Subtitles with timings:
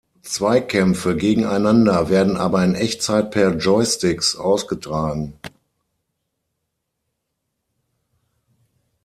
[0.23, 5.33] Zweikämpfe gegeneinander werden aber in Echtzeit per Joysticks ausgetragen.